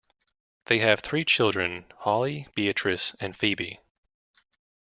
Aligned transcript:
They 0.65 0.79
have 0.79 1.01
three 1.01 1.23
children, 1.23 1.85
Holly, 1.99 2.47
Beatrice 2.55 3.15
and 3.19 3.37
Phoebe. 3.37 3.79